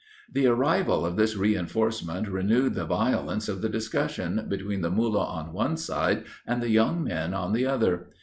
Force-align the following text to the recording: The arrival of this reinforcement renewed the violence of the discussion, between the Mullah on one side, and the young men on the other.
The 0.33 0.47
arrival 0.47 1.05
of 1.05 1.15
this 1.15 1.37
reinforcement 1.37 2.27
renewed 2.27 2.73
the 2.73 2.87
violence 2.87 3.47
of 3.47 3.61
the 3.61 3.69
discussion, 3.69 4.47
between 4.49 4.81
the 4.81 4.89
Mullah 4.89 5.25
on 5.27 5.53
one 5.53 5.77
side, 5.77 6.23
and 6.47 6.59
the 6.59 6.71
young 6.71 7.03
men 7.03 7.35
on 7.35 7.53
the 7.53 7.67
other. 7.67 8.09